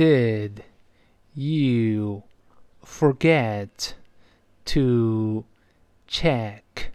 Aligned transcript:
Did 0.00 0.64
you 1.34 2.22
forget 2.82 3.96
to 4.64 5.44
check 6.06 6.92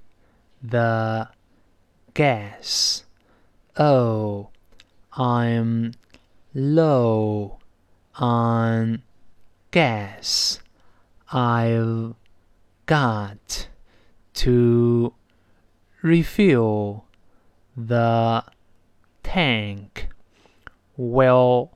the 0.63 1.29
gas? 2.15 3.03
Oh, 3.77 4.49
I'm 5.13 5.93
low 6.55 7.59
on 8.15 9.03
gas. 9.69 10.59
I've 11.31 12.15
got 12.87 13.67
to 14.33 15.13
refill 16.01 17.05
the 17.77 18.43
tank. 19.21 20.07
Well, 20.97 21.74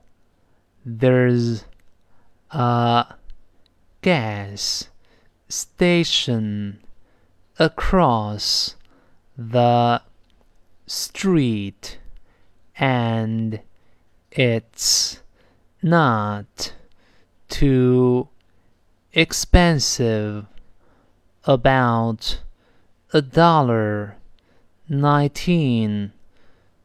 there's 0.84 1.64
a 2.50 3.14
gas 4.02 4.88
station 5.48 6.78
across 7.58 8.76
the 9.36 10.00
street 10.86 11.98
and 12.76 13.60
it's 14.30 15.20
not 15.82 16.72
too 17.48 18.28
expensive 19.12 20.46
about 21.44 22.40
a 23.12 23.20
dollar 23.20 24.16
nineteen 24.88 26.12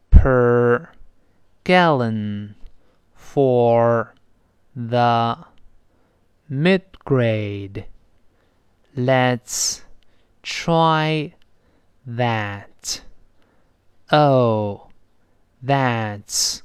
per 0.10 0.90
gallon 1.64 2.55
for 3.36 4.16
the 4.74 5.38
mid 6.48 6.84
grade. 7.04 7.86
Let's 8.96 9.84
try 10.42 11.34
that. 12.06 13.02
Oh, 14.10 14.88
that's 15.62 16.64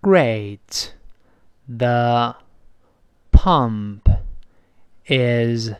great. 0.00 0.94
The 1.68 2.36
pump 3.30 4.08
is 5.06 5.72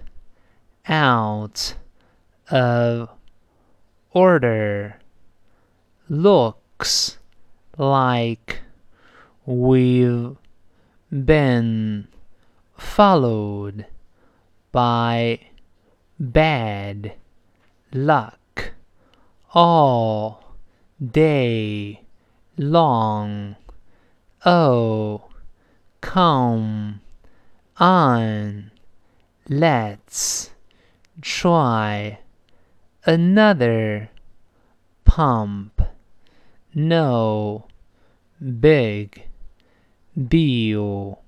out 0.86 1.74
of 2.50 3.08
order. 4.12 4.98
Looks 6.10 7.16
like 7.78 8.61
we've 9.44 10.36
been 11.10 12.08
followed 12.76 13.86
by 14.70 15.40
bad 16.18 17.14
luck 17.92 18.72
all 19.52 20.54
day 21.04 22.00
long. 22.56 23.56
Oh, 24.46 25.24
come 26.00 27.00
on, 27.78 28.70
let's 29.48 30.50
try 31.20 32.18
another 33.04 34.10
pump. 35.04 35.82
No 36.74 37.66
big 38.60 39.24
deal. 40.16 41.21